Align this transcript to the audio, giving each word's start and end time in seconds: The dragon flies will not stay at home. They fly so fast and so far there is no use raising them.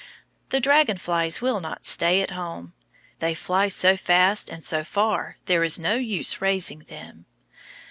The 0.49 0.59
dragon 0.59 0.97
flies 0.97 1.41
will 1.43 1.59
not 1.59 1.85
stay 1.85 2.23
at 2.23 2.31
home. 2.31 2.73
They 3.19 3.35
fly 3.35 3.67
so 3.67 3.95
fast 3.95 4.49
and 4.49 4.63
so 4.63 4.83
far 4.83 5.37
there 5.45 5.63
is 5.63 5.77
no 5.77 5.93
use 5.93 6.41
raising 6.41 6.79
them. 6.79 7.27